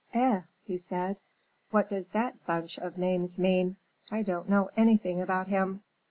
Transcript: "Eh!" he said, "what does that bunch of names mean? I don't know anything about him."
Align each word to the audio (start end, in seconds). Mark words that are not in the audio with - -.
"Eh!" 0.15 0.41
he 0.63 0.79
said, 0.79 1.17
"what 1.69 1.87
does 1.91 2.07
that 2.07 2.43
bunch 2.47 2.79
of 2.79 2.97
names 2.97 3.37
mean? 3.37 3.75
I 4.09 4.23
don't 4.23 4.49
know 4.49 4.71
anything 4.75 5.21
about 5.21 5.47
him." 5.49 5.83